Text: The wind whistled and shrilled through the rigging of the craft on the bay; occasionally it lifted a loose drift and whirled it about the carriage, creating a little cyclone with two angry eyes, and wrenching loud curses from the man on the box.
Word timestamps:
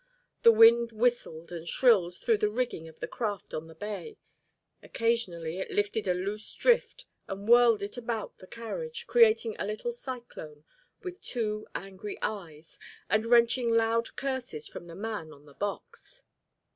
The 0.41 0.51
wind 0.51 0.91
whistled 0.91 1.51
and 1.51 1.67
shrilled 1.69 2.15
through 2.17 2.39
the 2.39 2.49
rigging 2.49 2.87
of 2.87 2.99
the 2.99 3.07
craft 3.07 3.53
on 3.53 3.67
the 3.67 3.75
bay; 3.75 4.17
occasionally 4.81 5.59
it 5.59 5.69
lifted 5.69 6.07
a 6.07 6.15
loose 6.15 6.51
drift 6.55 7.05
and 7.27 7.47
whirled 7.47 7.83
it 7.83 7.97
about 7.97 8.39
the 8.39 8.47
carriage, 8.47 9.05
creating 9.05 9.55
a 9.59 9.65
little 9.67 9.91
cyclone 9.91 10.65
with 11.03 11.21
two 11.21 11.67
angry 11.75 12.17
eyes, 12.23 12.79
and 13.11 13.27
wrenching 13.27 13.69
loud 13.69 14.15
curses 14.15 14.67
from 14.67 14.87
the 14.87 14.95
man 14.95 15.31
on 15.31 15.45
the 15.45 15.53
box. 15.53 16.23